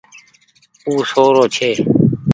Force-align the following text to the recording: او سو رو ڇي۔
او 0.87 0.93
سو 1.09 1.23
رو 1.35 1.45
ڇي۔ 1.55 1.71